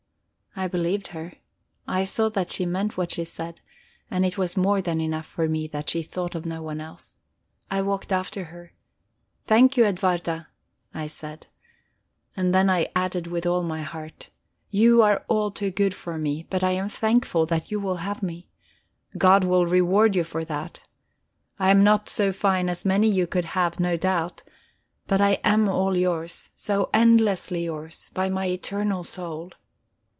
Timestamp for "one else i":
6.61-7.81